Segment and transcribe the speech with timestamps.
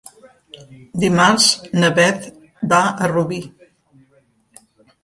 [1.03, 1.49] Dimarts
[1.83, 2.27] na Beth
[2.73, 3.43] va a Rubí.